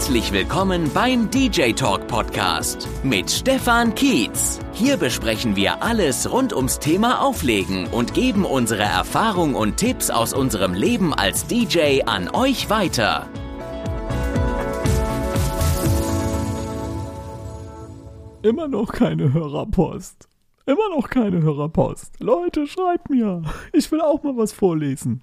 [0.00, 4.58] Herzlich willkommen beim DJ Talk Podcast mit Stefan Kietz.
[4.72, 10.32] Hier besprechen wir alles rund ums Thema Auflegen und geben unsere Erfahrung und Tipps aus
[10.32, 13.28] unserem Leben als DJ an euch weiter.
[18.40, 20.30] Immer noch keine Hörerpost.
[20.64, 22.14] Immer noch keine Hörerpost.
[22.20, 23.42] Leute, schreibt mir.
[23.74, 25.20] Ich will auch mal was vorlesen.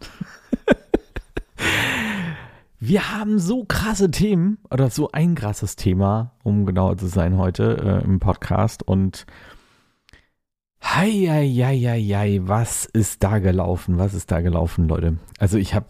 [2.80, 8.02] Wir haben so krasse Themen oder so ein krasses Thema, um genauer zu sein heute
[8.04, 9.26] äh, im Podcast und
[10.84, 13.98] hei, was ist da gelaufen?
[13.98, 15.18] Was ist da gelaufen, Leute?
[15.40, 15.88] Also ich habe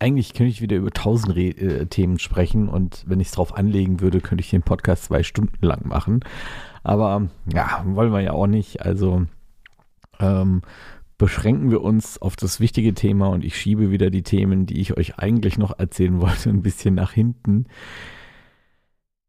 [0.00, 3.56] eigentlich könnte ich wieder über tausend Re äh, Themen sprechen und wenn ich es drauf
[3.56, 6.24] anlegen würde, könnte ich den Podcast zwei Stunden lang machen.
[6.82, 8.82] Aber ja, wollen wir ja auch nicht.
[8.82, 9.26] Also
[10.18, 10.62] ähm,
[11.18, 14.96] beschränken wir uns auf das wichtige Thema und ich schiebe wieder die Themen, die ich
[14.96, 17.66] euch eigentlich noch erzählen wollte, ein bisschen nach hinten.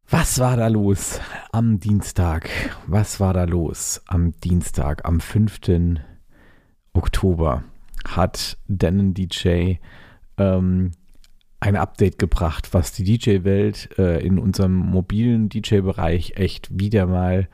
[0.08, 1.20] Was war da los
[1.52, 2.48] am Dienstag?
[2.86, 5.60] Was war da los am Dienstag, am 5.
[6.92, 7.64] Oktober?
[8.08, 9.74] Hat Denon DJ
[10.36, 10.92] ähm,
[11.60, 17.48] ein Update gebracht, was die DJ-Welt äh, in unserem mobilen DJ-Bereich echt wieder mal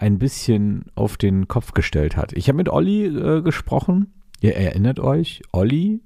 [0.00, 2.32] ein bisschen auf den Kopf gestellt hat.
[2.32, 4.14] Ich habe mit Olli äh, gesprochen.
[4.40, 6.00] Ihr erinnert euch, Olli,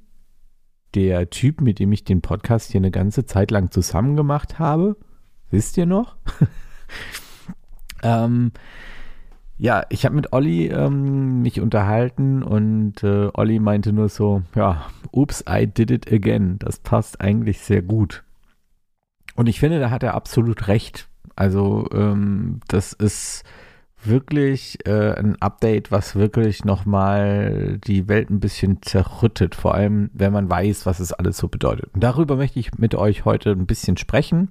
[0.95, 4.97] der Typ, mit dem ich den Podcast hier eine ganze Zeit lang zusammen gemacht habe.
[5.51, 6.17] Wisst ihr noch?
[8.03, 8.51] ähm,
[9.59, 14.87] ja, ich habe mit Olli ähm, mich unterhalten und äh, Olli meinte nur so, ja,
[15.13, 16.59] oops, I did it again.
[16.59, 18.25] Das passt eigentlich sehr gut.
[19.37, 21.09] Und ich finde, da hat er absolut recht.
[21.37, 23.45] Also ähm, das ist
[24.07, 30.33] wirklich äh, ein Update, was wirklich nochmal die Welt ein bisschen zerrüttet, vor allem wenn
[30.33, 31.91] man weiß, was es alles so bedeutet.
[31.95, 34.51] Und darüber möchte ich mit euch heute ein bisschen sprechen.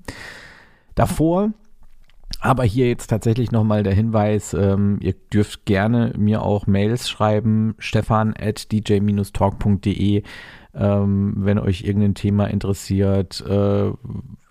[0.96, 1.52] Davor
[2.44, 7.76] aber hier jetzt tatsächlich nochmal der Hinweis, ähm, ihr dürft gerne mir auch Mails schreiben,
[7.78, 10.24] stefan at dj-talk.de,
[10.76, 13.44] ähm, wenn euch irgendein Thema interessiert.
[13.48, 13.92] Äh,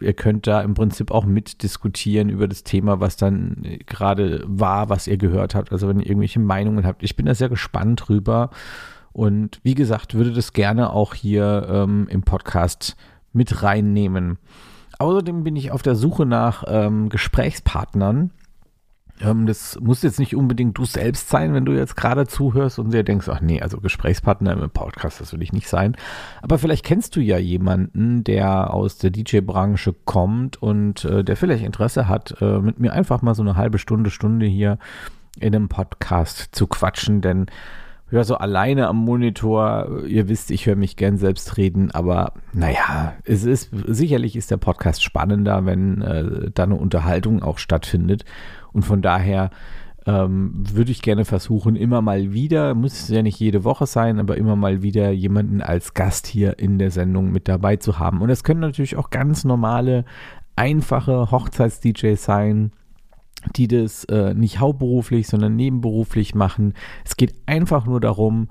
[0.00, 5.06] ihr könnt da im Prinzip auch mitdiskutieren über das Thema, was dann gerade war, was
[5.06, 5.72] ihr gehört habt.
[5.72, 7.02] Also wenn ihr irgendwelche Meinungen habt.
[7.02, 8.50] Ich bin da sehr gespannt drüber.
[9.12, 12.96] Und wie gesagt, würde das gerne auch hier ähm, im Podcast
[13.32, 14.38] mit reinnehmen.
[14.98, 18.30] Außerdem bin ich auf der Suche nach ähm, Gesprächspartnern.
[19.20, 22.92] Ähm, das muss jetzt nicht unbedingt du selbst sein, wenn du jetzt gerade zuhörst und
[22.92, 25.96] dir denkst, ach nee, also Gesprächspartner im Podcast, das will ich nicht sein.
[26.40, 31.64] Aber vielleicht kennst du ja jemanden, der aus der DJ-Branche kommt und äh, der vielleicht
[31.64, 34.78] Interesse hat, äh, mit mir einfach mal so eine halbe Stunde, Stunde hier
[35.38, 37.46] in einem Podcast zu quatschen, denn
[38.12, 40.02] ja, so alleine am Monitor.
[40.06, 44.58] Ihr wisst, ich höre mich gern selbst reden, aber naja, es ist sicherlich ist der
[44.58, 48.26] Podcast spannender, wenn äh, da eine Unterhaltung auch stattfindet.
[48.72, 49.50] Und von daher
[50.06, 54.36] ähm, würde ich gerne versuchen, immer mal wieder, muss ja nicht jede Woche sein, aber
[54.36, 58.20] immer mal wieder jemanden als Gast hier in der Sendung mit dabei zu haben.
[58.20, 60.04] Und das können natürlich auch ganz normale,
[60.56, 62.72] einfache Hochzeits-DJs sein
[63.56, 66.74] die das äh, nicht hauptberuflich, sondern nebenberuflich machen.
[67.04, 68.48] Es geht einfach nur darum,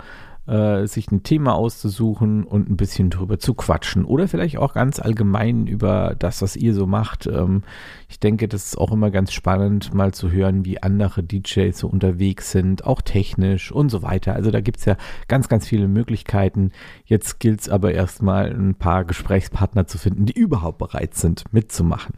[0.52, 5.00] äh, sich ein Thema auszusuchen und ein bisschen drüber zu quatschen oder vielleicht auch ganz
[5.00, 7.26] allgemein über das, was ihr so macht.
[7.26, 7.64] Ähm,
[8.10, 11.88] ich denke, das ist auch immer ganz spannend, mal zu hören, wie andere DJs so
[11.88, 14.36] unterwegs sind, auch technisch und so weiter.
[14.36, 14.98] Also da gibt es ja
[15.30, 16.72] ganz, ganz viele Möglichkeiten.
[17.06, 22.16] Jetzt gilt es aber erstmal, ein paar Gesprächspartner zu finden, die überhaupt bereit sind, mitzumachen.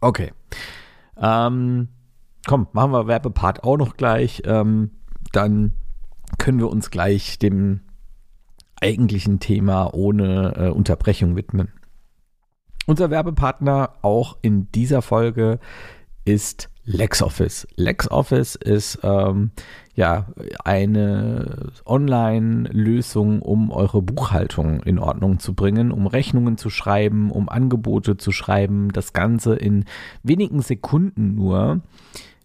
[0.00, 0.32] Okay.
[1.16, 1.88] Ähm,
[2.48, 4.42] komm, machen wir Werbepart auch noch gleich.
[4.44, 4.90] Ähm,
[5.32, 5.74] dann
[6.38, 7.80] können wir uns gleich dem
[8.80, 11.68] eigentlichen Thema ohne äh, Unterbrechung widmen.
[12.86, 15.58] Unser Werbepartner auch in dieser Folge
[16.24, 17.68] ist LexOffice.
[17.76, 19.50] LexOffice ist ähm,
[19.94, 20.28] ja
[20.64, 28.16] eine Online-Lösung, um eure Buchhaltung in Ordnung zu bringen, um Rechnungen zu schreiben, um Angebote
[28.16, 28.90] zu schreiben.
[28.90, 29.84] Das Ganze in
[30.22, 31.82] wenigen Sekunden nur.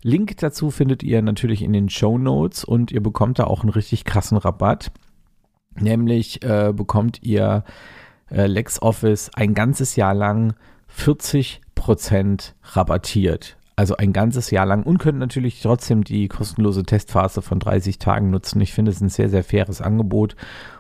[0.03, 3.69] Link dazu findet ihr natürlich in den Show Notes und ihr bekommt da auch einen
[3.69, 4.91] richtig krassen Rabatt.
[5.79, 7.63] Nämlich äh, bekommt ihr
[8.29, 10.53] äh, LexOffice ein ganzes Jahr lang
[10.95, 17.59] 40% rabattiert also ein ganzes Jahr lang und könnt natürlich trotzdem die kostenlose Testphase von
[17.59, 18.61] 30 Tagen nutzen.
[18.61, 20.35] Ich finde es ein sehr, sehr faires Angebot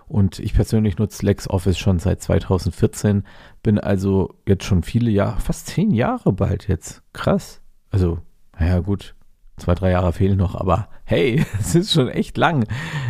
[0.07, 3.23] und ich persönlich nutze LexOffice schon seit 2014,
[3.63, 7.01] bin also jetzt schon viele Jahre, fast zehn Jahre bald jetzt.
[7.13, 7.61] Krass.
[7.89, 8.19] Also,
[8.59, 9.15] naja, gut,
[9.57, 12.65] zwei, drei Jahre fehlen noch, aber hey, es ist schon echt lang,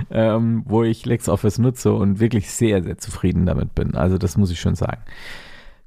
[0.09, 3.95] ähm, wo ich LexOffice nutze und wirklich sehr, sehr zufrieden damit bin.
[3.95, 5.03] Also, das muss ich schon sagen.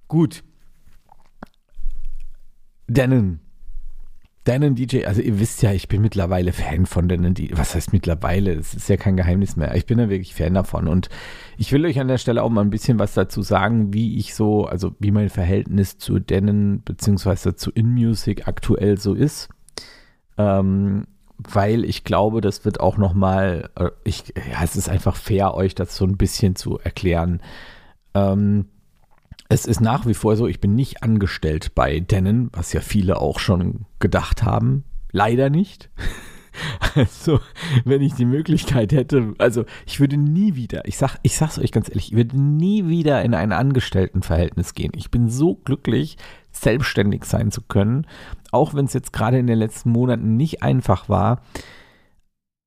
[0.09, 0.45] Gut,
[2.89, 3.41] Denon.
[4.47, 7.55] Denon DJ, also ihr wisst ja, ich bin mittlerweile Fan von Denon DJ.
[7.57, 8.57] Was heißt mittlerweile?
[8.57, 9.75] Das ist ja kein Geheimnis mehr.
[9.75, 10.87] Ich bin ja wirklich Fan davon.
[10.87, 11.09] Und
[11.59, 14.35] ich will euch an der Stelle auch mal ein bisschen was dazu sagen, wie ich
[14.35, 19.49] so, also wie mein Verhältnis zu Denon beziehungsweise zu InMusic aktuell so ist.
[20.39, 21.07] Ähm,
[21.39, 25.75] weil ich glaube, das wird auch nochmal, äh, ich, ja, es ist einfach fair, euch
[25.75, 27.41] das so ein bisschen zu erklären.
[28.15, 28.67] Ähm,
[29.49, 33.21] es ist nach wie vor so, ich bin nicht angestellt bei Denon, was ja viele
[33.21, 34.85] auch schon gedacht haben.
[35.13, 35.91] Leider nicht.
[36.95, 37.41] Also,
[37.85, 41.71] wenn ich die Möglichkeit hätte, also ich würde nie wieder, ich sag, ich sag's euch
[41.71, 44.93] ganz ehrlich, ich würde nie wieder in ein Angestelltenverhältnis gehen.
[44.97, 46.17] Ich bin so glücklich,
[46.53, 48.07] selbstständig sein zu können,
[48.53, 51.43] auch wenn es jetzt gerade in den letzten Monaten nicht einfach war.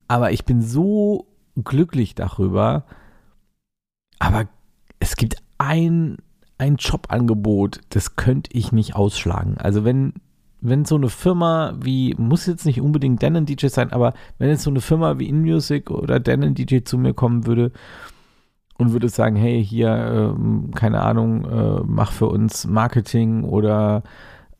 [0.06, 2.84] Aber ich bin so glücklich darüber.
[4.20, 4.48] Aber
[5.00, 6.18] es gibt ein
[6.60, 9.56] ein Jobangebot, das könnte ich nicht ausschlagen.
[9.58, 10.12] Also wenn,
[10.60, 14.64] wenn so eine Firma wie, muss jetzt nicht unbedingt Denon DJ sein, aber wenn jetzt
[14.64, 17.72] so eine Firma wie InMusic oder Denon DJ zu mir kommen würde
[18.76, 24.02] und würde sagen, hey, hier, ähm, keine Ahnung, äh, mach für uns Marketing oder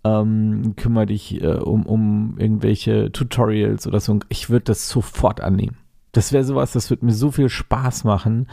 [0.02, 5.76] ähm, kümmere dich äh, um, um irgendwelche Tutorials oder so, ich würde das sofort annehmen.
[6.12, 8.46] Das wäre sowas, das würde mir so viel Spaß machen.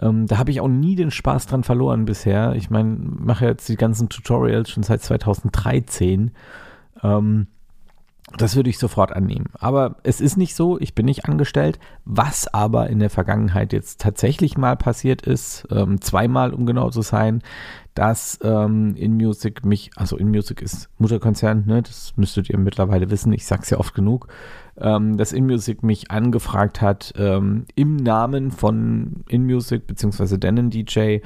[0.00, 2.54] Ähm, da habe ich auch nie den Spaß dran verloren bisher.
[2.54, 6.32] Ich meine, mache jetzt die ganzen Tutorials schon seit 2013.
[7.02, 7.46] Ähm,
[8.36, 9.46] das würde ich sofort annehmen.
[9.58, 11.78] Aber es ist nicht so, ich bin nicht angestellt.
[12.04, 17.02] Was aber in der Vergangenheit jetzt tatsächlich mal passiert ist, ähm, zweimal um genau zu
[17.02, 17.42] sein,
[17.94, 23.46] dass ähm, InMusic mich, also InMusic ist Mutterkonzern, ne, das müsstet ihr mittlerweile wissen, ich
[23.46, 24.28] sag's ja oft genug,
[24.76, 30.36] ähm, dass InMusic mich angefragt hat, ähm, im Namen von InMusic bzw.
[30.36, 31.18] Denon DJ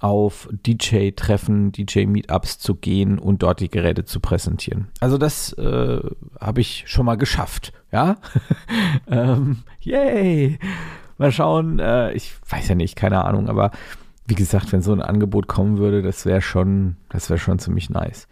[0.00, 4.88] auf DJ-Treffen, DJ-Meetups zu gehen und dort die Geräte zu präsentieren.
[5.00, 6.00] Also das äh,
[6.40, 8.16] habe ich schon mal geschafft, ja.
[9.08, 10.58] ähm, yay!
[11.18, 13.70] Mal schauen, äh, ich weiß ja nicht, keine Ahnung, aber
[14.26, 17.90] wie gesagt, wenn so ein Angebot kommen würde, das wäre schon, das wäre schon ziemlich
[17.90, 18.28] nice.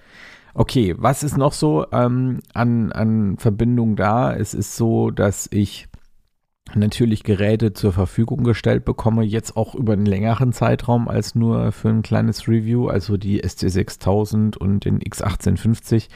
[0.52, 4.34] Okay, was ist noch so ähm, an, an Verbindung da?
[4.34, 5.88] Es ist so, dass ich
[6.74, 11.90] natürlich Geräte zur Verfügung gestellt bekomme, jetzt auch über einen längeren Zeitraum als nur für
[11.90, 16.08] ein kleines Review, also die SC6000 und den X1850.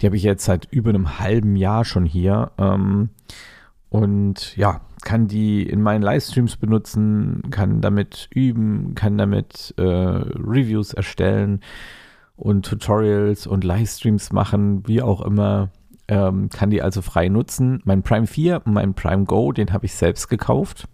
[0.00, 2.52] Die habe ich jetzt seit über einem halben Jahr schon hier.
[2.58, 3.10] Ähm,
[3.88, 10.92] und ja, kann die in meinen Livestreams benutzen, kann damit üben, kann damit äh, Reviews
[10.92, 11.60] erstellen
[12.36, 15.70] und Tutorials und Livestreams machen, wie auch immer.
[16.08, 17.80] Ähm, kann die also frei nutzen.
[17.84, 20.88] Mein Prime 4 und mein Prime Go, den habe ich selbst gekauft.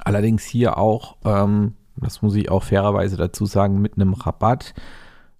[0.00, 4.74] Allerdings hier auch, ähm, das muss ich auch fairerweise dazu sagen, mit einem Rabatt.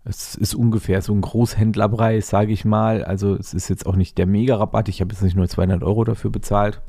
[0.04, 3.04] Es ist ungefähr so ein Großhändlerpreis, sage ich mal.
[3.04, 4.88] Also es ist jetzt auch nicht der Mega-Rabatt.
[4.88, 6.80] Ich habe jetzt nicht nur 200 Euro dafür bezahlt.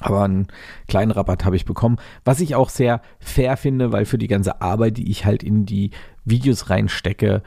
[0.00, 0.48] Aber einen
[0.88, 4.62] kleinen Rabatt habe ich bekommen, was ich auch sehr fair finde, weil für die ganze
[4.62, 5.90] Arbeit, die ich halt in die
[6.24, 7.42] Videos reinstecke,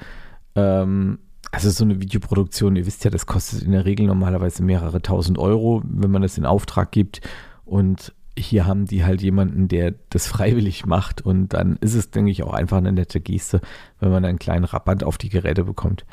[0.55, 1.17] ähm,
[1.53, 5.37] also so eine Videoproduktion, ihr wisst ja, das kostet in der Regel normalerweise mehrere tausend
[5.37, 7.21] Euro, wenn man das in Auftrag gibt.
[7.63, 11.21] Und hier haben die halt jemanden, der das freiwillig macht.
[11.21, 13.61] Und dann ist es, denke ich, auch einfach eine nette Geste,
[13.99, 16.07] wenn man einen kleinen Rabatt auf die Geräte bekommt.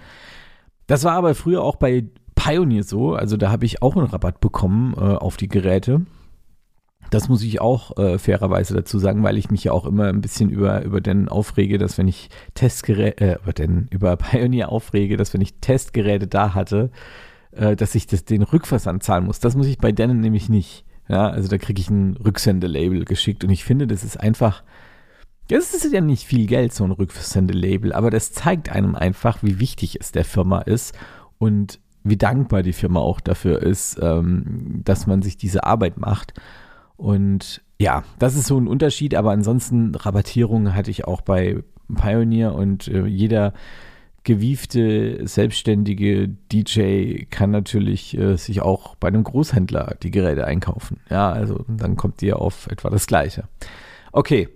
[0.87, 3.15] Das war aber früher auch bei Pioneer so.
[3.15, 6.03] Also da habe ich auch einen Rabatt bekommen äh, auf die Geräte.
[7.11, 10.21] Das muss ich auch äh, fairerweise dazu sagen, weil ich mich ja auch immer ein
[10.21, 15.17] bisschen über, über den aufrege, dass wenn ich Testgeräte, äh, über, den, über Pioneer aufrege,
[15.17, 16.91] dass wenn ich Testgeräte da hatte,
[17.53, 19.41] äh, dass ich das, den Rückversand zahlen muss.
[19.41, 20.85] Das muss ich bei Denon nämlich nicht.
[21.09, 24.63] Ja, also da kriege ich ein Rücksendelabel geschickt und ich finde, das ist einfach,
[25.49, 29.59] das ist ja nicht viel Geld, so ein Rücksendelabel, aber das zeigt einem einfach, wie
[29.59, 30.97] wichtig es der Firma ist
[31.39, 36.35] und wie dankbar die Firma auch dafür ist, ähm, dass man sich diese Arbeit macht.
[37.01, 41.63] Und ja, das ist so ein Unterschied, aber ansonsten Rabattierungen hatte ich auch bei
[41.95, 43.55] Pioneer und äh, jeder
[44.23, 51.01] gewiefte, selbstständige DJ kann natürlich äh, sich auch bei einem Großhändler die Geräte einkaufen.
[51.09, 53.45] Ja, also dann kommt ihr auf etwa das Gleiche.
[54.13, 54.51] Okay,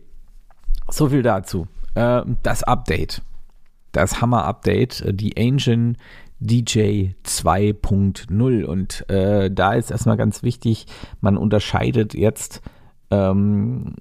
[0.91, 1.67] so viel dazu.
[1.95, 3.23] Äh, das Update,
[3.93, 5.95] das Hammer-Update, äh, die Engine
[6.41, 8.65] DJ 2.0.
[8.65, 10.87] Und äh, da ist erstmal ganz wichtig,
[11.21, 12.63] man unterscheidet jetzt
[13.11, 13.95] ähm,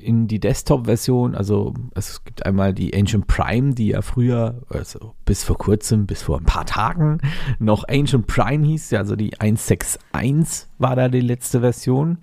[0.00, 5.44] in die Desktop-Version, also es gibt einmal die Ancient Prime, die ja früher, also bis
[5.44, 7.18] vor kurzem, bis vor ein paar Tagen,
[7.58, 12.18] noch Ancient Prime hieß, also die 161 war da die letzte Version.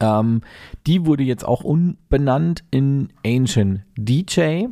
[0.00, 0.42] Ähm,
[0.86, 4.66] die wurde jetzt auch umbenannt in Ancient DJ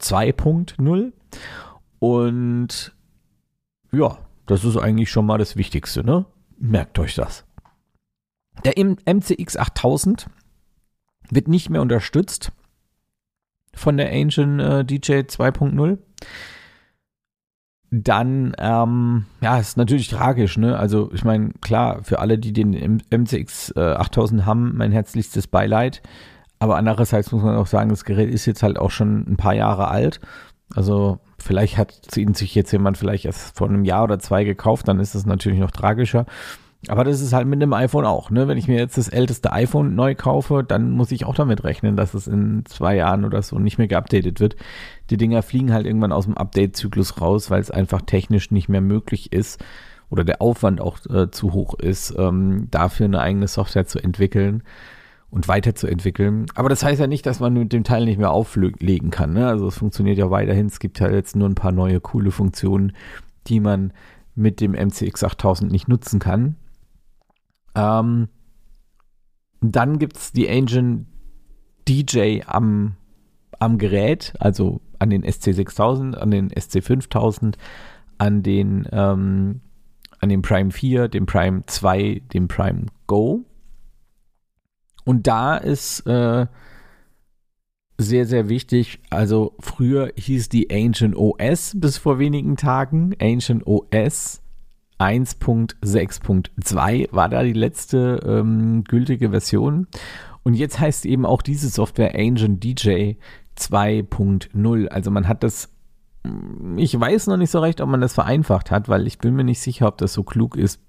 [0.00, 1.12] 2.0
[1.98, 2.94] und
[3.94, 6.26] ja, das ist eigentlich schon mal das Wichtigste, ne?
[6.58, 7.44] Merkt euch das.
[8.64, 10.28] Der MCX 8000
[11.30, 12.52] wird nicht mehr unterstützt
[13.74, 15.98] von der Engine äh, DJ 2.0.
[17.90, 20.76] Dann, ähm, ja, ist natürlich tragisch, ne?
[20.76, 26.02] Also, ich meine, klar, für alle, die den MCX äh, 8000 haben, mein herzlichstes Beileid.
[26.58, 29.54] Aber andererseits muss man auch sagen, das Gerät ist jetzt halt auch schon ein paar
[29.54, 30.20] Jahre alt.
[30.74, 34.88] Also, vielleicht hat ihn sich jetzt jemand vielleicht erst vor einem Jahr oder zwei gekauft,
[34.88, 36.26] dann ist das natürlich noch tragischer.
[36.88, 38.30] Aber das ist halt mit dem iPhone auch.
[38.30, 38.46] Ne?
[38.46, 41.96] Wenn ich mir jetzt das älteste iPhone neu kaufe, dann muss ich auch damit rechnen,
[41.96, 44.56] dass es in zwei Jahren oder so nicht mehr geupdatet wird.
[45.10, 48.82] Die Dinger fliegen halt irgendwann aus dem Update-Zyklus raus, weil es einfach technisch nicht mehr
[48.82, 49.64] möglich ist
[50.10, 54.62] oder der Aufwand auch äh, zu hoch ist, ähm, dafür eine eigene Software zu entwickeln
[55.34, 56.46] und weiterzuentwickeln.
[56.54, 59.32] Aber das heißt ja nicht, dass man mit dem Teil nicht mehr auflegen kann.
[59.32, 59.48] Ne?
[59.48, 60.66] Also es funktioniert ja weiterhin.
[60.66, 62.92] Es gibt ja jetzt nur ein paar neue coole Funktionen,
[63.48, 63.92] die man
[64.36, 66.54] mit dem MCX 8000 nicht nutzen kann.
[67.74, 68.28] Ähm,
[69.60, 71.06] dann gibt es die Engine
[71.88, 72.94] DJ am,
[73.58, 77.56] am Gerät, also an den SC6000, an den SC5000,
[78.18, 79.62] an den, ähm,
[80.20, 83.44] an den Prime 4, dem Prime 2, dem Prime Go.
[85.04, 86.46] Und da ist äh,
[87.98, 94.40] sehr, sehr wichtig, also früher hieß die Ancient OS bis vor wenigen Tagen, Ancient OS
[94.98, 99.88] 1.6.2 war da die letzte ähm, gültige Version.
[100.42, 103.14] Und jetzt heißt eben auch diese Software Engine DJ
[103.58, 104.86] 2.0.
[104.88, 105.73] Also man hat das,
[106.76, 109.44] ich weiß noch nicht so recht, ob man das vereinfacht hat, weil ich bin mir
[109.44, 110.80] nicht sicher, ob das so klug ist,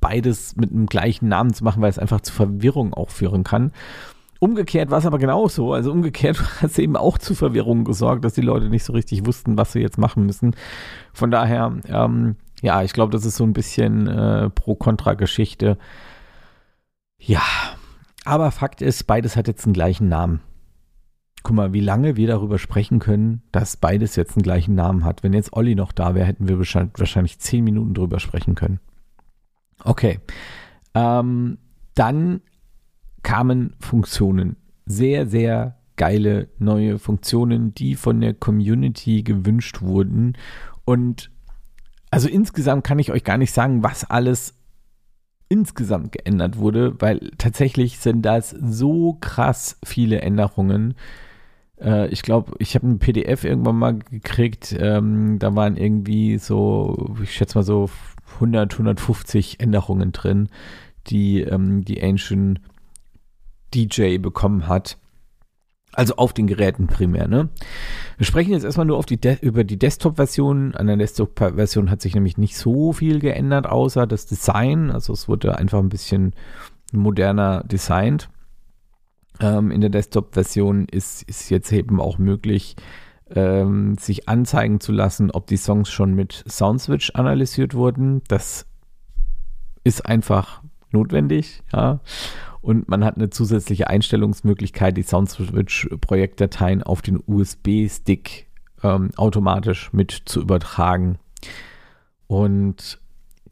[0.00, 3.72] beides mit dem gleichen Namen zu machen, weil es einfach zu Verwirrung auch führen kann.
[4.40, 5.72] Umgekehrt war es aber genauso.
[5.72, 9.26] Also umgekehrt hat es eben auch zu Verwirrung gesorgt, dass die Leute nicht so richtig
[9.26, 10.56] wussten, was sie jetzt machen müssen.
[11.12, 15.76] Von daher, ähm, ja, ich glaube, das ist so ein bisschen äh, Pro-Kontra-Geschichte.
[17.18, 17.42] Ja,
[18.24, 20.40] aber Fakt ist, beides hat jetzt den gleichen Namen.
[21.42, 25.22] Guck mal, wie lange wir darüber sprechen können, dass beides jetzt den gleichen Namen hat.
[25.22, 28.80] Wenn jetzt Olli noch da wäre, hätten wir wahrscheinlich zehn Minuten drüber sprechen können.
[29.84, 30.20] Okay.
[30.94, 31.58] Ähm,
[31.94, 32.40] dann
[33.22, 34.56] kamen Funktionen.
[34.86, 40.36] Sehr, sehr geile neue Funktionen, die von der Community gewünscht wurden.
[40.84, 41.30] Und
[42.10, 44.54] also insgesamt kann ich euch gar nicht sagen, was alles
[45.48, 50.94] insgesamt geändert wurde, weil tatsächlich sind das so krass viele Änderungen.
[51.80, 57.14] Äh, ich glaube, ich habe ein PDF irgendwann mal gekriegt, ähm, da waren irgendwie so,
[57.22, 57.90] ich schätze mal so
[58.34, 60.48] 100, 150 Änderungen drin,
[61.06, 62.60] die ähm, die Ancient
[63.74, 64.98] DJ bekommen hat.
[65.92, 67.48] Also auf den Geräten primär, ne?
[68.18, 70.74] Wir sprechen jetzt erstmal nur die über die Desktop-Version.
[70.74, 74.90] An der Desktop-Version hat sich nämlich nicht so viel geändert, außer das Design.
[74.90, 76.34] Also es wurde einfach ein bisschen
[76.92, 78.28] moderner designt.
[79.40, 82.76] Ähm, in der Desktop-Version ist, ist jetzt eben auch möglich,
[83.30, 88.22] ähm, sich anzeigen zu lassen, ob die Songs schon mit Soundswitch analysiert wurden.
[88.28, 88.66] Das
[89.84, 92.00] ist einfach notwendig, ja.
[92.60, 98.46] Und man hat eine zusätzliche Einstellungsmöglichkeit, die Soundswitch-Projektdateien auf den USB-Stick
[98.82, 101.18] ähm, automatisch mit zu übertragen.
[102.26, 103.00] Und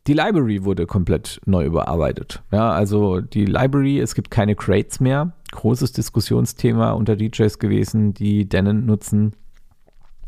[0.06, 2.42] die Library wurde komplett neu überarbeitet.
[2.52, 5.32] Ja, also die Library, es gibt keine Crates mehr.
[5.52, 9.34] Großes Diskussionsthema unter DJs gewesen, die Denon nutzen.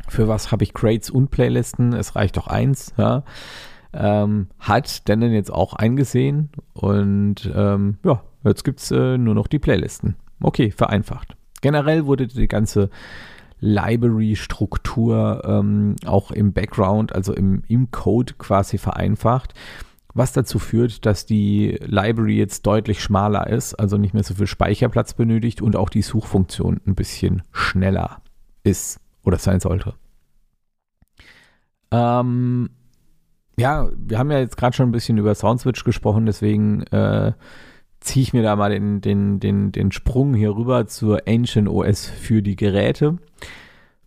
[0.07, 1.93] Für was habe ich Crates und Playlisten?
[1.93, 2.93] Es reicht doch eins.
[2.97, 3.23] Ja.
[3.91, 9.47] Ähm, hat Denon jetzt auch eingesehen und ähm, ja, Jetzt gibt es äh, nur noch
[9.47, 10.15] die Playlisten.
[10.41, 11.35] Okay, vereinfacht.
[11.61, 12.89] Generell wurde die ganze
[13.59, 19.53] Library-Struktur ähm, auch im Background, also im, im Code quasi vereinfacht,
[20.13, 24.47] was dazu führt, dass die Library jetzt deutlich schmaler ist, also nicht mehr so viel
[24.47, 28.21] Speicherplatz benötigt und auch die Suchfunktion ein bisschen schneller
[28.63, 29.93] ist oder sein sollte.
[31.91, 32.69] Ähm,
[33.57, 37.33] ja, wir haben ja jetzt gerade schon ein bisschen über Soundswitch gesprochen, deswegen äh,
[37.99, 42.07] ziehe ich mir da mal den, den, den, den Sprung hier rüber zur Ancient OS
[42.07, 43.17] für die Geräte.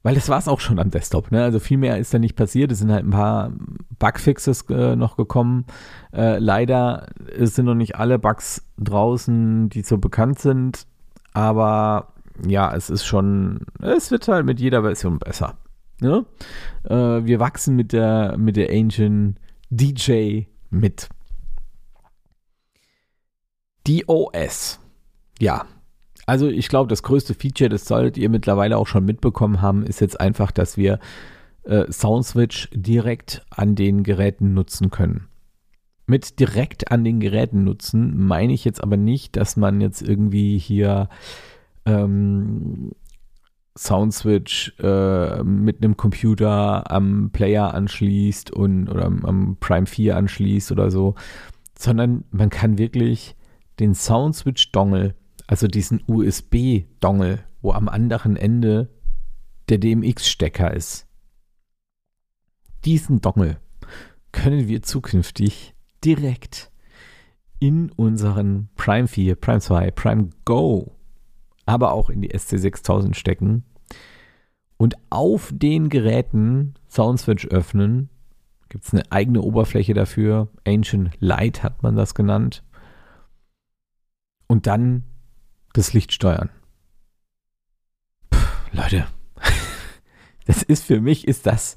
[0.03, 1.31] Weil das war es auch schon am Desktop.
[1.31, 1.43] Ne?
[1.43, 2.73] Also viel mehr ist da nicht passiert.
[2.73, 3.53] Es sind halt ein paar
[3.99, 5.65] Bugfixes äh, noch gekommen.
[6.13, 7.07] Äh, leider
[7.39, 10.87] sind noch nicht alle Bugs draußen, die so bekannt sind.
[11.35, 12.13] Aber
[12.47, 15.57] ja, es ist schon, es wird halt mit jeder Version besser.
[16.01, 16.27] Ne?
[16.85, 19.39] Äh, wir wachsen mit der, mit der Ancient
[19.71, 21.09] DJ mit.
[23.87, 24.81] Die OS.
[25.39, 25.65] Ja.
[26.27, 30.01] Also ich glaube, das größte Feature, das solltet ihr mittlerweile auch schon mitbekommen haben, ist
[30.01, 30.99] jetzt einfach, dass wir
[31.65, 35.29] äh, Soundswitch direkt an den Geräten nutzen können.
[36.07, 40.59] Mit direkt an den Geräten nutzen meine ich jetzt aber nicht, dass man jetzt irgendwie
[40.59, 41.09] hier
[41.87, 42.93] ähm,
[43.77, 50.91] Soundswitch äh, mit einem Computer am Player anschließt und oder am, Prime 4 anschließt oder
[50.91, 51.15] so,
[51.79, 53.35] sondern man kann wirklich
[53.81, 55.15] den Soundswitch-Dongle,
[55.53, 58.89] also diesen USB-Dongle, wo am anderen Ende
[59.69, 61.07] der DMX-Stecker ist,
[62.87, 63.59] diesen Dongle
[64.33, 66.73] können wir zukünftig direkt
[67.59, 70.97] in unseren Prime 4, Prime 2, Prime Go,
[71.67, 73.65] aber auch in die SC6000 stecken
[74.79, 78.09] und auf den Geräten Soundswitch öffnen.
[78.71, 80.49] Gibt es eine eigene Oberfläche dafür.
[80.67, 82.65] Ancient Light hat man das genannt.
[84.47, 85.05] Und dann
[85.73, 86.51] das Licht steuern.
[88.31, 88.39] Puh,
[88.73, 89.07] Leute,
[90.47, 91.77] das ist für mich, ist das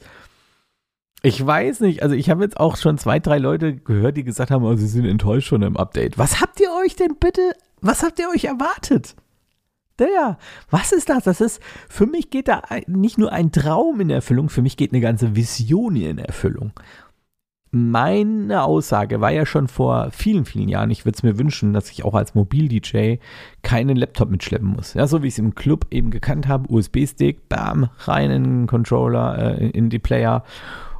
[1.25, 4.51] ich weiß nicht, also ich habe jetzt auch schon zwei, drei Leute gehört, die gesagt
[4.51, 6.19] haben, oh, sie sind enttäuscht schon im Update.
[6.19, 7.41] Was habt ihr euch denn bitte,
[7.81, 9.15] was habt ihr euch erwartet?
[9.97, 10.37] Der,
[10.69, 11.23] was ist das?
[11.23, 14.91] Das ist, für mich geht da nicht nur ein Traum in Erfüllung, für mich geht
[14.91, 16.73] eine ganze Vision in Erfüllung.
[17.71, 21.91] Meine Aussage war ja schon vor vielen, vielen Jahren, ich würde es mir wünschen, dass
[21.91, 23.15] ich auch als Mobil-DJ
[23.63, 24.93] keinen Laptop mitschleppen muss.
[24.93, 28.67] Ja, so wie ich es im Club eben gekannt habe, USB-Stick, bam, rein in den
[28.67, 30.43] Controller, äh, in die Player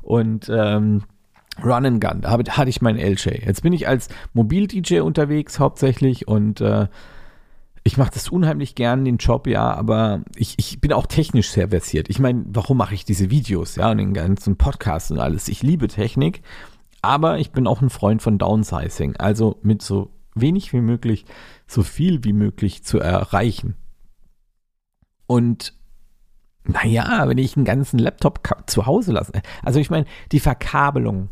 [0.02, 1.04] und ähm,
[1.64, 2.22] Run and Gun.
[2.22, 3.46] Da hatte ich meinen LJ.
[3.46, 6.88] Jetzt bin ich als Mobil-DJ unterwegs hauptsächlich und äh,
[7.88, 11.70] ich mache das unheimlich gern, den Job, ja, aber ich, ich bin auch technisch sehr
[11.70, 12.10] versiert.
[12.10, 15.48] Ich meine, warum mache ich diese Videos, ja, und den ganzen Podcast und alles?
[15.48, 16.42] Ich liebe Technik,
[17.04, 21.25] aber ich bin auch ein Freund von Downsizing, also mit so wenig wie möglich,
[21.68, 23.75] so viel wie möglich zu erreichen.
[25.27, 25.75] Und
[26.64, 29.33] naja, wenn ich einen ganzen Laptop zu Hause lasse.
[29.64, 31.29] Also ich meine, die Verkabelung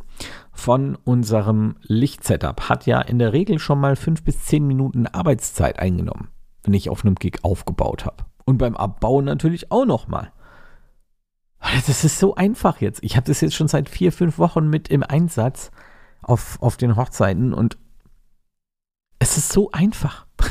[0.52, 5.80] von unserem Lichtsetup hat ja in der Regel schon mal fünf bis zehn Minuten Arbeitszeit
[5.80, 6.28] eingenommen,
[6.64, 8.26] wenn ich auf einem Gig aufgebaut habe.
[8.46, 10.32] Und beim Abbauen natürlich auch nochmal.
[11.88, 13.02] Das ist so einfach jetzt.
[13.04, 15.72] Ich habe das jetzt schon seit vier, fünf Wochen mit im Einsatz
[16.22, 17.78] auf, auf den Hochzeiten und
[19.20, 20.26] es ist so einfach.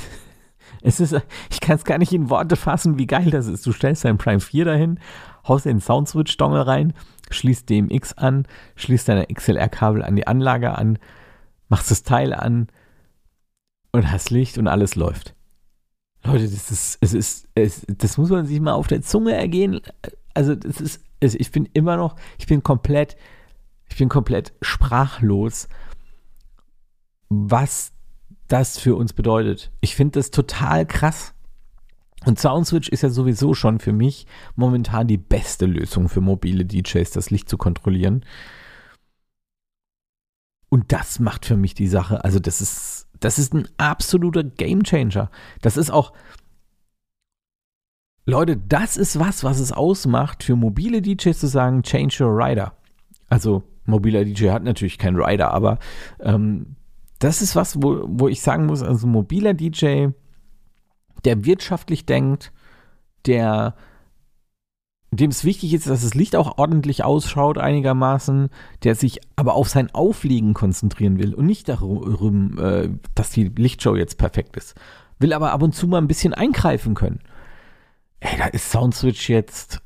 [0.84, 1.14] Es ist,
[1.48, 3.64] ich kann es gar nicht in Worte fassen, wie geil das ist.
[3.64, 4.98] Du stellst dein Prime 4 dahin,
[5.46, 6.92] haust den Soundswitch-Dongle rein,
[7.30, 10.98] schließt DMX an, schließt deine XLR-Kabel an die Anlage an,
[11.68, 12.66] machst das Teil an
[13.92, 15.36] und hast Licht und alles läuft.
[16.24, 19.80] Leute, das ist, es ist, es, das muss man sich mal auf der Zunge ergehen.
[20.34, 23.16] Also, das ist, ich bin immer noch, ich bin komplett,
[23.88, 25.68] ich bin komplett sprachlos,
[27.28, 27.92] was
[28.48, 29.72] das für uns bedeutet.
[29.80, 31.34] Ich finde das total krass.
[32.24, 37.10] Und Soundswitch ist ja sowieso schon für mich momentan die beste Lösung für mobile DJs,
[37.10, 38.24] das Licht zu kontrollieren.
[40.68, 42.24] Und das macht für mich die Sache.
[42.24, 45.30] Also, das ist, das ist ein absoluter Gamechanger.
[45.60, 46.12] Das ist auch,
[48.24, 52.74] Leute, das ist was, was es ausmacht, für mobile DJs zu sagen, change your rider.
[53.28, 55.78] Also, mobiler DJ hat natürlich keinen Rider, aber
[56.20, 56.76] ähm,
[57.18, 60.08] das ist was, wo, wo ich sagen muss, also mobiler DJ,
[61.24, 62.52] der wirtschaftlich denkt,
[63.26, 63.74] der
[65.18, 68.48] dem es wichtig ist, dass das Licht auch ordentlich ausschaut einigermaßen,
[68.82, 73.94] der sich aber auf sein Aufliegen konzentrieren will und nicht darum, äh, dass die Lichtshow
[73.94, 74.74] jetzt perfekt ist.
[75.18, 77.20] Will aber ab und zu mal ein bisschen eingreifen können.
[78.20, 79.82] Ey, da ist Soundswitch jetzt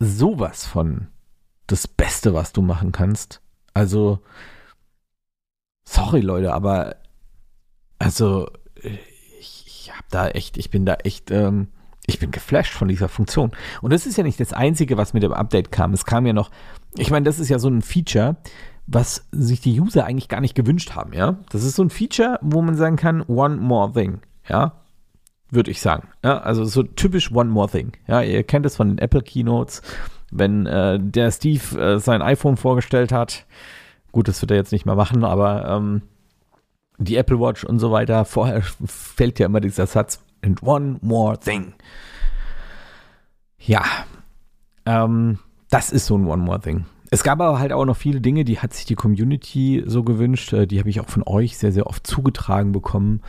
[0.00, 1.06] sowas von
[1.68, 3.40] das Beste, was du machen kannst.
[3.72, 4.18] Also,
[5.84, 6.96] sorry Leute, aber
[8.00, 8.50] also
[9.38, 11.68] ich, ich habe da echt, ich bin da echt, ähm,
[12.06, 13.52] ich bin geflasht von dieser Funktion.
[13.82, 15.92] Und das ist ja nicht das Einzige, was mit dem Update kam.
[15.92, 16.50] Es kam ja noch,
[16.96, 18.36] ich meine, das ist ja so ein Feature,
[18.86, 21.38] was sich die User eigentlich gar nicht gewünscht haben, ja.
[21.50, 24.80] Das ist so ein Feature, wo man sagen kann, one more thing, ja.
[25.50, 26.08] Würde ich sagen.
[26.22, 27.92] Ja, also so typisch one more thing.
[28.08, 29.82] Ja, ihr kennt es von den Apple Keynotes,
[30.30, 33.46] wenn äh, der Steve äh, sein iPhone vorgestellt hat
[34.14, 36.02] Gut, das wird er jetzt nicht mehr machen, aber ähm,
[36.98, 41.38] die Apple Watch und so weiter, vorher fällt ja immer dieser Satz, and one more
[41.38, 41.72] thing.
[43.58, 43.82] Ja,
[44.86, 45.38] ähm,
[45.70, 46.84] das ist so ein One More Thing.
[47.10, 50.52] Es gab aber halt auch noch viele Dinge, die hat sich die Community so gewünscht,
[50.52, 53.22] äh, die habe ich auch von euch sehr, sehr oft zugetragen bekommen,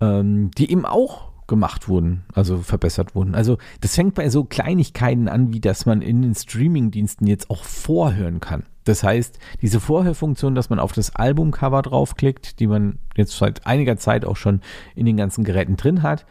[0.00, 3.34] ähm, die eben auch gemacht wurden, also verbessert wurden.
[3.34, 7.64] Also das fängt bei so Kleinigkeiten an, wie dass man in den Streaming-Diensten jetzt auch
[7.64, 8.64] vorhören kann.
[8.88, 13.98] Das heißt, diese Vorhörfunktion, dass man auf das Albumcover draufklickt, die man jetzt seit einiger
[13.98, 14.62] Zeit auch schon
[14.94, 16.24] in den ganzen Geräten drin hat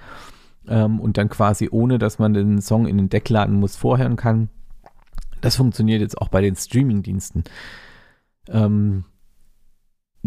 [0.68, 4.16] ähm, und dann quasi ohne, dass man den Song in den Deck laden muss, vorhören
[4.16, 4.50] kann.
[5.40, 7.44] Das funktioniert jetzt auch bei den Streaming-Diensten.
[8.50, 9.06] Ähm,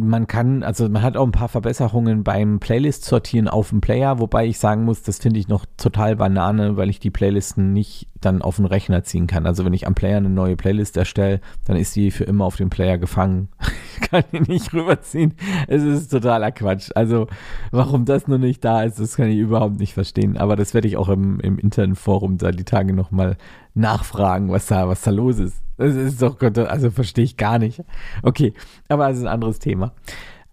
[0.00, 4.46] man kann, also man hat auch ein paar Verbesserungen beim Playlist-Sortieren auf dem Player, wobei
[4.46, 8.42] ich sagen muss, das finde ich noch total Banane, weil ich die Playlisten nicht dann
[8.42, 9.46] auf den Rechner ziehen kann.
[9.46, 12.56] Also wenn ich am Player eine neue Playlist erstelle, dann ist die für immer auf
[12.56, 13.48] dem Player gefangen.
[14.00, 15.34] ich kann die nicht rüberziehen.
[15.68, 16.90] Es ist totaler Quatsch.
[16.94, 17.28] Also
[17.70, 20.36] warum das noch nicht da ist, das kann ich überhaupt nicht verstehen.
[20.36, 23.36] Aber das werde ich auch im, im internen Forum da die Tage nochmal
[23.74, 25.62] nachfragen, was da, was da los ist.
[25.80, 27.82] Das ist doch, also verstehe ich gar nicht.
[28.22, 28.52] Okay,
[28.88, 29.94] aber das ist ein anderes Thema.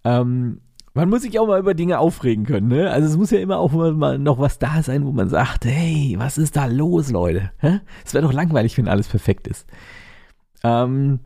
[0.02, 0.62] Ähm,
[0.94, 2.90] man muss sich auch mal über Dinge aufregen können, ne?
[2.90, 6.14] Also es muss ja immer auch mal noch was da sein, wo man sagt, hey,
[6.18, 7.50] was ist da los, Leute?
[8.06, 9.68] Es wäre doch langweilig, wenn alles perfekt ist.
[10.64, 11.20] Ähm,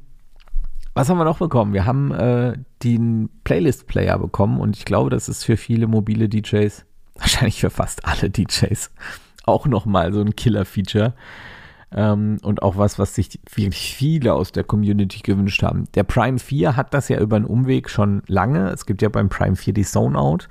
[0.94, 1.72] was haben wir noch bekommen?
[1.72, 6.84] Wir haben äh, den Playlist-Player bekommen und ich glaube, das ist für viele mobile DJs,
[7.14, 8.90] wahrscheinlich für fast alle DJs,
[9.44, 11.14] auch nochmal so ein Killer-Feature.
[11.94, 15.84] Ähm, und auch was, was sich wirklich viele aus der Community gewünscht haben.
[15.94, 18.70] Der Prime 4 hat das ja über einen Umweg schon lange.
[18.70, 20.48] Es gibt ja beim Prime 4 die Zone Out.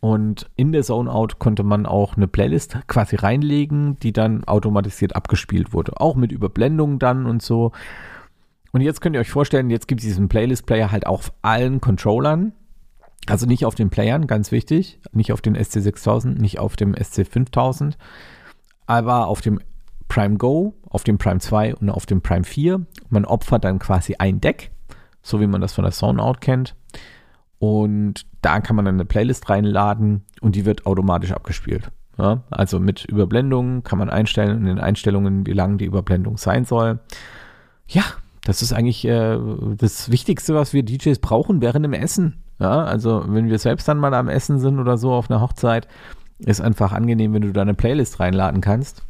[0.00, 5.16] Und in der Zone Out konnte man auch eine Playlist quasi reinlegen, die dann automatisiert
[5.16, 6.00] abgespielt wurde.
[6.00, 7.72] Auch mit Überblendungen dann und so.
[8.72, 11.80] Und jetzt könnt ihr euch vorstellen, jetzt gibt es diesen Playlist-Player halt auch auf allen
[11.80, 12.52] Controllern.
[13.26, 15.00] Also nicht auf den Playern, ganz wichtig.
[15.12, 17.94] Nicht auf den SC6000, nicht auf dem SC5000.
[18.86, 19.60] Aber auf dem
[20.16, 22.80] Prime Go, auf dem Prime 2 und auf dem Prime 4.
[23.10, 24.70] Man opfert dann quasi ein Deck,
[25.20, 26.74] so wie man das von der Zone Out kennt.
[27.58, 31.90] Und da kann man dann eine Playlist reinladen und die wird automatisch abgespielt.
[32.16, 36.64] Ja, also mit Überblendungen kann man einstellen in den Einstellungen, wie lang die Überblendung sein
[36.64, 36.98] soll.
[37.86, 38.04] Ja,
[38.42, 39.38] das ist eigentlich äh,
[39.76, 42.42] das Wichtigste, was wir DJs brauchen während dem Essen.
[42.58, 45.88] Ja, also wenn wir selbst dann mal am Essen sind oder so auf einer Hochzeit,
[46.38, 49.05] ist einfach angenehm, wenn du da eine Playlist reinladen kannst.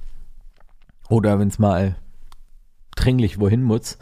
[1.09, 1.97] Oder wenn es mal
[2.95, 3.99] dringlich wohin muss.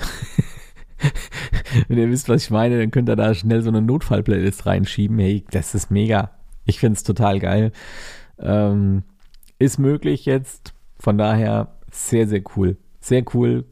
[1.89, 5.19] wenn ihr wisst, was ich meine, dann könnt ihr da schnell so eine Notfall-Playlist reinschieben.
[5.19, 6.31] Hey, das ist mega.
[6.65, 7.73] Ich finde es total geil.
[8.39, 9.03] Ähm,
[9.59, 10.73] ist möglich jetzt.
[10.99, 12.79] Von daher sehr, sehr cool.
[13.01, 13.67] Sehr cool.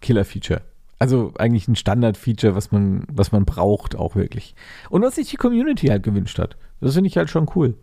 [0.00, 0.62] Killer-Feature.
[0.98, 4.54] Also eigentlich ein Standard-Feature, was man, was man braucht, auch wirklich.
[4.90, 6.56] Und was sich die Community halt gewünscht hat.
[6.80, 7.74] Das finde ich halt schon cool.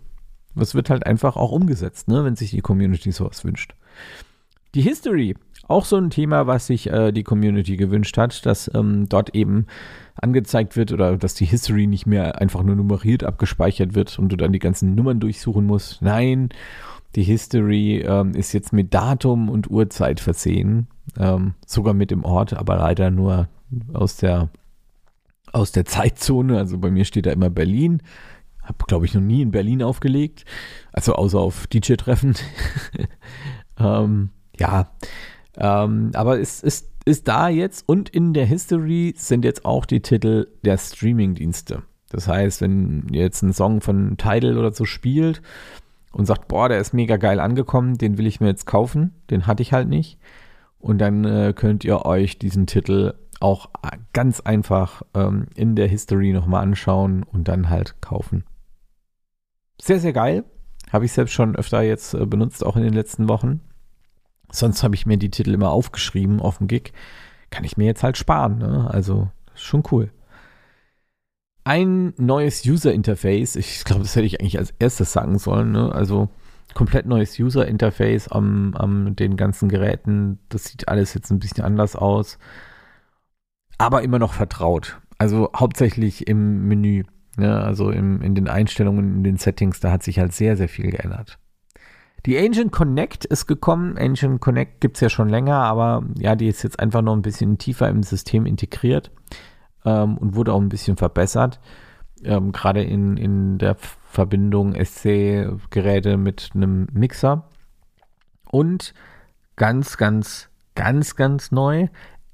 [0.55, 3.73] Das wird halt einfach auch umgesetzt, ne, wenn sich die Community sowas wünscht.
[4.75, 5.35] Die History,
[5.67, 9.67] auch so ein Thema, was sich äh, die Community gewünscht hat, dass ähm, dort eben
[10.15, 14.35] angezeigt wird oder dass die History nicht mehr einfach nur nummeriert abgespeichert wird und du
[14.35, 16.01] dann die ganzen Nummern durchsuchen musst.
[16.01, 16.49] Nein,
[17.15, 22.53] die History ähm, ist jetzt mit Datum und Uhrzeit versehen, ähm, sogar mit dem Ort,
[22.53, 23.47] aber leider nur
[23.93, 24.49] aus der
[25.51, 26.57] aus der Zeitzone.
[26.57, 28.01] Also bei mir steht da immer Berlin.
[28.63, 30.45] Habe, glaube ich, noch nie in Berlin aufgelegt.
[30.91, 32.35] Also außer auf DJ-Treffen.
[33.83, 34.91] ähm, ja,
[35.57, 40.01] ähm, aber es ist, ist da jetzt und in der History sind jetzt auch die
[40.01, 41.83] Titel der Streaming-Dienste.
[42.09, 45.41] Das heißt, wenn ihr jetzt einen Song von Tidal oder so spielt
[46.11, 49.47] und sagt, boah, der ist mega geil angekommen, den will ich mir jetzt kaufen, den
[49.47, 50.19] hatte ich halt nicht.
[50.77, 53.69] Und dann äh, könnt ihr euch diesen Titel auch
[54.13, 58.43] ganz einfach ähm, in der History nochmal anschauen und dann halt kaufen.
[59.81, 60.43] Sehr, sehr geil.
[60.91, 63.61] Habe ich selbst schon öfter jetzt äh, benutzt, auch in den letzten Wochen.
[64.53, 66.93] Sonst habe ich mir die Titel immer aufgeschrieben auf dem Gig.
[67.49, 68.59] Kann ich mir jetzt halt sparen.
[68.59, 68.87] Ne?
[68.89, 70.11] Also schon cool.
[71.63, 73.55] Ein neues User-Interface.
[73.55, 75.71] Ich glaube, das hätte ich eigentlich als erstes sagen sollen.
[75.71, 75.91] Ne?
[75.91, 76.29] Also
[76.75, 80.37] komplett neues User-Interface am, am den ganzen Geräten.
[80.49, 82.37] Das sieht alles jetzt ein bisschen anders aus.
[83.79, 84.99] Aber immer noch vertraut.
[85.17, 87.05] Also hauptsächlich im Menü.
[87.37, 87.59] Ne?
[87.59, 90.91] Also im, in den Einstellungen, in den Settings, da hat sich halt sehr, sehr viel
[90.91, 91.39] geändert.
[92.25, 93.97] Die Engine Connect ist gekommen.
[93.97, 97.21] Engine Connect gibt es ja schon länger, aber ja, die ist jetzt einfach noch ein
[97.21, 99.11] bisschen tiefer im System integriert
[99.83, 101.59] ähm, und wurde auch ein bisschen verbessert.
[102.23, 107.43] Ähm, Gerade in, in der Verbindung SC-Geräte mit einem Mixer.
[108.49, 108.93] Und
[109.57, 111.87] ganz, ganz, ganz, ganz neu,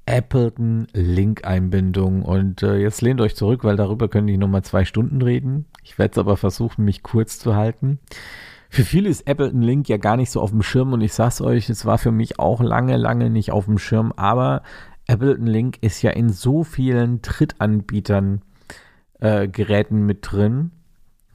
[0.06, 2.22] Appleton Link-Einbindung.
[2.22, 5.66] Und äh, jetzt lehnt euch zurück, weil darüber könnte ich nochmal zwei Stunden reden.
[5.82, 7.98] Ich werde es aber versuchen, mich kurz zu halten.
[8.72, 11.40] Für viele ist Appleton Link ja gar nicht so auf dem Schirm und ich sag's
[11.40, 14.62] euch, es war für mich auch lange, lange nicht auf dem Schirm, aber
[15.08, 18.42] Appleton Link ist ja in so vielen Drittanbietern
[19.18, 20.70] äh, Geräten mit drin,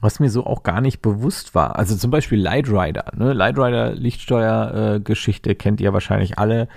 [0.06, 1.74] was mir so auch gar nicht bewusst war.
[1.74, 3.32] Also zum Beispiel Lightrider, ne?
[3.32, 6.68] Lightrider Lichtsteuergeschichte äh, kennt ihr wahrscheinlich alle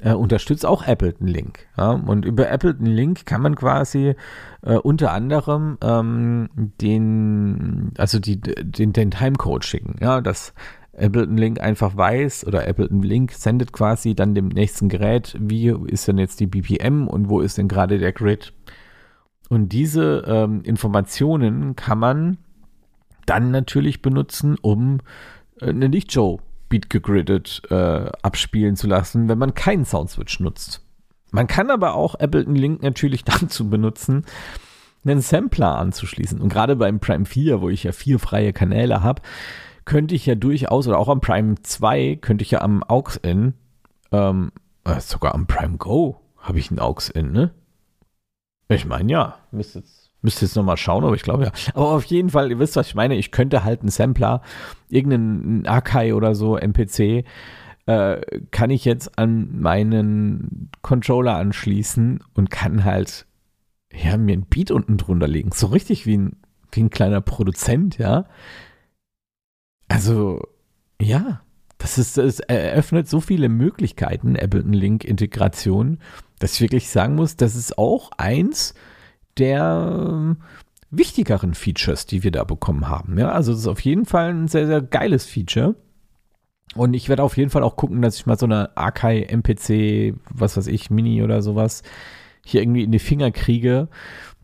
[0.00, 1.66] äh, unterstützt auch Appleton Link.
[1.76, 1.90] Ja?
[1.90, 4.14] Und über Appleton Link kann man quasi
[4.62, 6.48] äh, unter anderem ähm,
[6.80, 9.96] den, also die, den, den Timecode schicken.
[10.00, 10.54] Ja, das
[10.98, 16.08] Ableton Link einfach weiß oder Ableton Link sendet quasi dann dem nächsten Gerät, wie ist
[16.08, 18.54] denn jetzt die BPM und wo ist denn gerade der Grid.
[19.50, 22.38] Und diese ähm, Informationen kann man
[23.28, 25.00] dann natürlich benutzen, um
[25.60, 30.82] äh, eine Lichtshow Beat gegridded äh, abspielen zu lassen, wenn man keinen Soundswitch nutzt.
[31.30, 34.24] Man kann aber auch Ableton Link natürlich dazu benutzen,
[35.04, 36.40] einen Sampler anzuschließen.
[36.40, 39.22] Und gerade beim Prime 4, wo ich ja vier freie Kanäle habe,
[39.84, 43.54] könnte ich ja durchaus, oder auch am Prime 2, könnte ich ja am AUX-In,
[44.12, 44.52] ähm,
[44.84, 47.54] äh, sogar am Prime Go habe ich einen AUX-In, ne?
[48.68, 51.52] Ich meine, ja, müsste jetzt, müsste jetzt nochmal schauen, aber ich glaube ja.
[51.74, 54.42] Aber auf jeden Fall, ihr wisst, was ich meine, ich könnte halt einen Sampler,
[54.88, 57.24] irgendeinen Akai oder so, MPC,
[57.86, 63.26] äh, kann ich jetzt an meinen Controller anschließen und kann halt
[63.92, 65.50] ja, mir ein Beat unten drunter legen.
[65.52, 66.36] So richtig wie ein,
[66.72, 68.26] wie ein kleiner Produzent, ja.
[69.88, 70.42] Also,
[71.00, 71.40] ja,
[71.78, 75.98] das ist, das eröffnet so viele Möglichkeiten, Ableton Link Integration,
[76.38, 78.74] dass ich wirklich sagen muss, das ist auch eins
[79.38, 80.36] der ähm,
[80.90, 83.18] wichtigeren Features, die wir da bekommen haben.
[83.18, 85.74] Ja, also es ist auf jeden Fall ein sehr, sehr geiles Feature.
[86.74, 90.14] Und ich werde auf jeden Fall auch gucken, dass ich mal so eine Akai MPC,
[90.30, 91.82] was weiß ich, Mini oder sowas
[92.44, 93.88] hier irgendwie in die Finger kriege,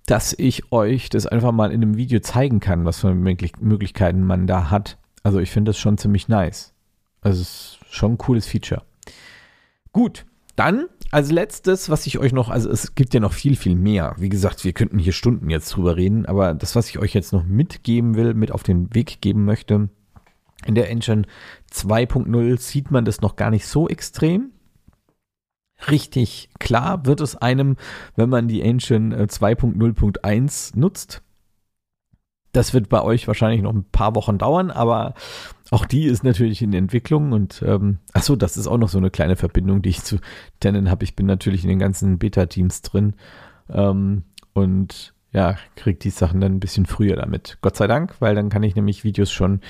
[0.07, 4.47] dass ich euch das einfach mal in einem Video zeigen kann, was für Möglichkeiten man
[4.47, 4.99] da hat.
[5.23, 6.75] Also ich finde das schon ziemlich nice.
[7.23, 8.83] Also es ist schon ein cooles Feature.
[9.93, 10.27] Gut,
[10.57, 14.17] dann als letztes, was ich euch noch, also es gibt ja noch viel, viel mehr.
[14.19, 17.33] Wie gesagt, wir könnten hier Stunden jetzt drüber reden, aber das, was ich euch jetzt
[17.33, 19.91] noch mitgeben will, mit auf den Weg geben möchte,
[20.67, 21.23] in der Engine
[21.73, 24.51] 2.0 sieht man das noch gar nicht so extrem.
[25.89, 27.77] Richtig klar wird es einem,
[28.17, 31.23] wenn man die Engine 2.0.1 nutzt.
[32.55, 35.15] Das wird bei euch wahrscheinlich noch ein paar Wochen dauern, aber
[35.71, 39.11] auch die ist natürlich in Entwicklung und ähm, achso, das ist auch noch so eine
[39.11, 40.19] kleine Verbindung, die ich zu
[40.61, 41.03] Tennen habe.
[41.03, 43.15] Ich bin natürlich in den ganzen Beta-Teams drin
[43.69, 47.59] ähm, und ja, kriege die Sachen dann ein bisschen früher damit.
[47.61, 49.61] Gott sei Dank, weil dann kann ich nämlich Videos schon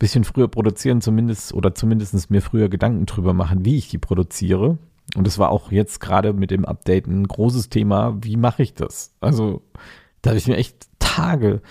[0.00, 4.78] bisschen früher produzieren, zumindest oder zumindest mir früher Gedanken drüber machen, wie ich die produziere.
[5.16, 8.16] Und das war auch jetzt gerade mit dem Update ein großes Thema.
[8.20, 9.14] Wie mache ich das?
[9.20, 9.62] Also,
[10.22, 11.62] da habe ich mir echt Tage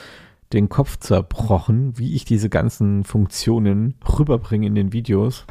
[0.54, 5.46] den Kopf zerbrochen, wie ich diese ganzen Funktionen rüberbringe in den Videos.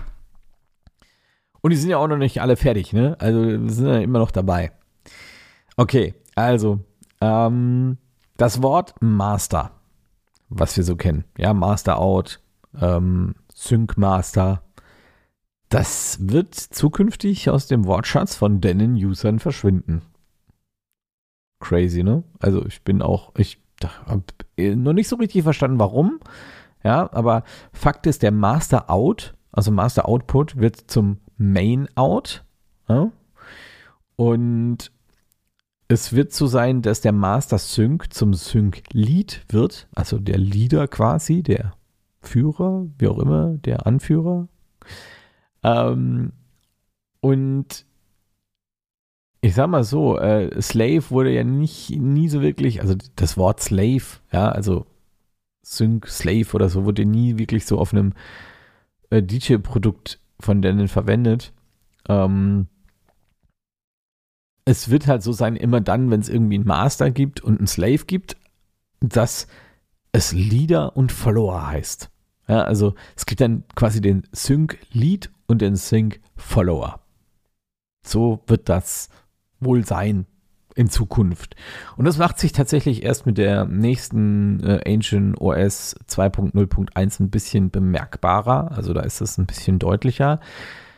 [1.61, 3.17] Und die sind ja auch noch nicht alle fertig, ne?
[3.19, 4.73] Also, wir sind ja immer noch dabei.
[5.77, 6.81] Okay, also,
[7.21, 7.99] ähm,
[8.37, 9.73] das Wort Master,
[10.49, 11.25] was wir so kennen.
[11.37, 12.41] Ja, Master Out,
[12.81, 14.63] ähm, Sync Master.
[15.69, 20.03] Das wird zukünftig aus dem Wortschatz von dennen Usern verschwinden.
[21.59, 22.23] Crazy, ne?
[22.39, 24.23] Also ich bin auch, ich habe
[24.77, 26.21] noch nicht so richtig verstanden, warum.
[26.85, 32.45] Ja, aber Fakt ist, der Master Out, also Master Output, wird zum Main Out.
[32.89, 33.11] Ja?
[34.17, 34.93] Und
[35.89, 40.89] es wird so sein, dass der Master Sync zum Sync Lead wird, also der Leader
[40.89, 41.75] quasi, der
[42.23, 44.49] Führer, wie auch immer, der Anführer.
[45.63, 46.33] Ähm,
[47.21, 47.86] und
[49.41, 53.61] ich sag mal so, äh, Slave wurde ja nicht nie so wirklich, also das Wort
[53.61, 54.87] Slave, ja, also
[55.63, 58.13] Sync Slave oder so, wurde nie wirklich so auf einem
[59.11, 61.53] äh, DJ-Produkt von denen verwendet.
[62.09, 62.69] Ähm,
[64.65, 67.67] es wird halt so sein, immer dann, wenn es irgendwie einen Master gibt und einen
[67.69, 68.37] Slave gibt,
[69.01, 69.47] dass
[70.13, 72.11] es Leader und Follower heißt.
[72.49, 77.01] Ja, also es gibt dann quasi den Sync Lead und den Sync Follower.
[78.05, 79.09] So wird das
[79.61, 80.27] wohl sein
[80.75, 81.57] in Zukunft.
[81.97, 87.71] Und das macht sich tatsächlich erst mit der nächsten äh, Ancient OS 2.0.1 ein bisschen
[87.71, 88.73] bemerkbarer.
[88.73, 90.41] Also da ist es ein bisschen deutlicher.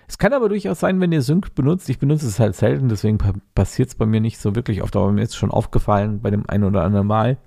[0.08, 1.88] Es kann aber durchaus sein, wenn ihr Sync benutzt.
[1.90, 3.18] Ich benutze es halt selten, deswegen
[3.54, 6.48] passiert es bei mir nicht so wirklich oft, aber mir ist schon aufgefallen bei dem
[6.48, 7.38] einen oder anderen Mal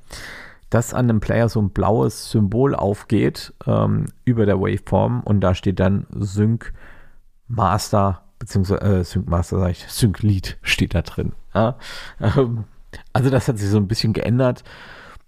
[0.72, 5.54] dass an einem Player so ein blaues Symbol aufgeht ähm, über der Waveform und da
[5.54, 6.74] steht dann Sync
[7.48, 11.34] Master, beziehungsweise äh, Sync Master, sag ich, Sync Lead steht da drin.
[11.54, 11.78] Ja?
[12.20, 12.64] Ähm,
[13.14, 14.64] also das hat sich so ein bisschen geändert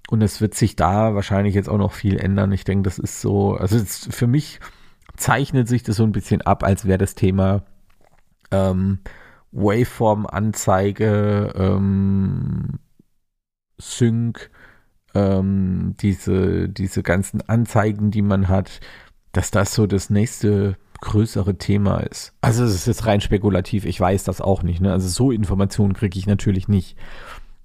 [0.10, 2.52] und es wird sich da wahrscheinlich jetzt auch noch viel ändern.
[2.52, 4.60] Ich denke, das ist so, also für mich
[5.16, 7.64] zeichnet sich das so ein bisschen ab, als wäre das Thema
[8.52, 8.98] ähm,
[9.52, 12.80] Waveform-Anzeige, ähm,
[13.78, 14.50] Sync,
[15.14, 18.80] ähm, diese, diese ganzen Anzeigen, die man hat,
[19.34, 22.34] dass das so das nächste größere Thema ist.
[22.42, 24.82] Also es ist jetzt rein spekulativ, ich weiß das auch nicht.
[24.82, 24.92] Ne?
[24.92, 26.98] Also so Informationen kriege ich natürlich nicht.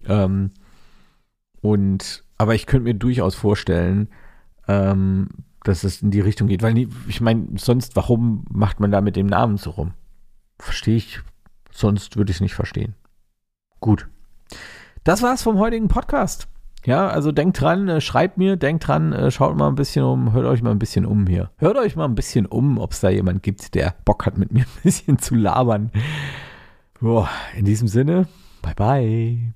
[0.07, 0.51] Ähm,
[1.61, 4.09] und aber ich könnte mir durchaus vorstellen,
[4.67, 5.29] ähm,
[5.63, 6.63] dass es in die Richtung geht.
[6.63, 9.95] Weil ich meine, sonst, warum macht man da mit dem Namen so rum?
[10.59, 11.21] Verstehe ich.
[11.71, 12.95] Sonst würde ich es nicht verstehen.
[13.81, 14.09] Gut.
[15.05, 16.49] Das war's vom heutigen Podcast.
[16.89, 20.33] Ja, also denkt dran, äh, schreibt mir, denkt dran, äh, schaut mal ein bisschen um,
[20.33, 21.51] hört euch mal ein bisschen um hier.
[21.59, 24.53] Hört euch mal ein bisschen um, ob es da jemand gibt, der Bock hat, mit
[24.53, 25.91] mir ein bisschen zu labern.
[26.99, 28.27] Boah, in diesem Sinne,
[28.63, 29.53] bye bye.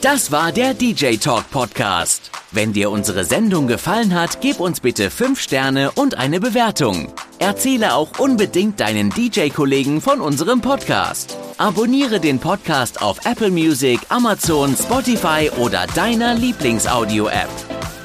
[0.00, 2.30] Das war der DJ Talk Podcast.
[2.52, 7.12] Wenn dir unsere Sendung gefallen hat, gib uns bitte 5 Sterne und eine Bewertung.
[7.38, 11.36] Erzähle auch unbedingt deinen DJ-Kollegen von unserem Podcast.
[11.56, 17.48] Abonniere den Podcast auf Apple Music, Amazon, Spotify oder deiner Lieblingsaudio-App.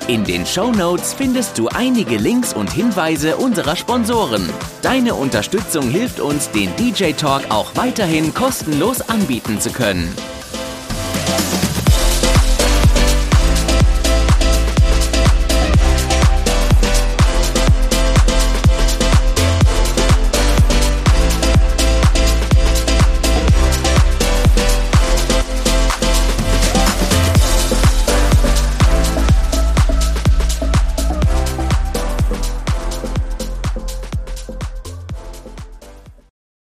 [0.07, 4.47] In den Show Notes findest du einige Links und Hinweise unserer Sponsoren.
[4.83, 10.15] Deine Unterstützung hilft uns, den DJ Talk auch weiterhin kostenlos anbieten zu können.